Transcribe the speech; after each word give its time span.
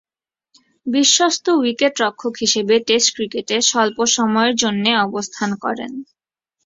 বিশ্বস্ত 0.85 1.45
উইকেট-রক্ষক 1.59 2.33
হিসেবে 2.39 2.75
টেস্ট 2.87 3.09
ক্রিকেটে 3.15 3.57
স্বল্প 3.69 3.97
সময়ের 4.15 4.53
জন্যে 4.55 4.91
অবস্থান 5.07 5.49
করেন। 5.63 5.91